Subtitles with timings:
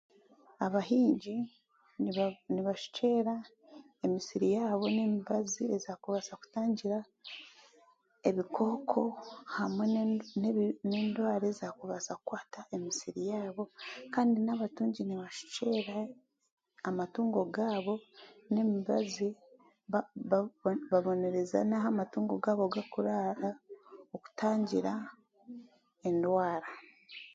[0.65, 1.35] Abahingi
[2.53, 3.33] nibashukyera
[4.05, 6.97] emisiri yaabo n'emibazi eyaakubaasa kutangira
[8.29, 9.01] ebikooko
[9.55, 9.85] hamwe
[10.89, 13.63] n'endwara ezaakubaasa kukwata emisiri yaabo
[14.13, 15.97] kandi n'abatungi nibashukyera
[16.89, 17.95] amatungo gaabo
[18.51, 19.27] n'emibazi
[19.91, 23.51] kandi babonereze n'aha matungo gaabo garikuraara,
[24.15, 24.93] okutangira
[26.07, 26.69] endwara.